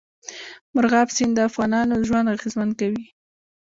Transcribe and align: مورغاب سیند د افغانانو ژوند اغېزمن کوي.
مورغاب 0.73 1.07
سیند 1.15 1.33
د 1.35 1.39
افغانانو 1.49 2.05
ژوند 2.07 2.31
اغېزمن 2.35 2.69
کوي. 2.79 3.05